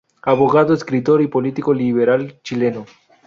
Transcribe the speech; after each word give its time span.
Abogado, 0.23 0.73
escritor 0.73 1.21
y 1.21 1.27
político 1.27 1.71
liberal 1.75 2.39
chileno. 2.41 2.87